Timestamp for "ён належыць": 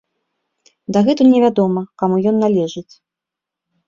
2.31-2.93